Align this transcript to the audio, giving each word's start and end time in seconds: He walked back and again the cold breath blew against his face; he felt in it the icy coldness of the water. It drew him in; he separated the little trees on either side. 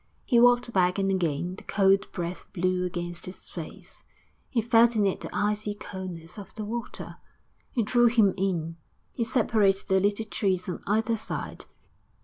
He 0.25 0.39
walked 0.39 0.73
back 0.73 0.97
and 0.97 1.11
again 1.11 1.57
the 1.57 1.61
cold 1.63 2.11
breath 2.11 2.51
blew 2.53 2.85
against 2.85 3.27
his 3.27 3.47
face; 3.47 4.03
he 4.49 4.59
felt 4.59 4.95
in 4.95 5.05
it 5.05 5.19
the 5.19 5.29
icy 5.31 5.75
coldness 5.75 6.39
of 6.39 6.55
the 6.55 6.65
water. 6.65 7.17
It 7.75 7.85
drew 7.85 8.07
him 8.07 8.33
in; 8.35 8.77
he 9.13 9.23
separated 9.23 9.89
the 9.89 9.99
little 9.99 10.25
trees 10.25 10.67
on 10.67 10.81
either 10.87 11.17
side. 11.17 11.65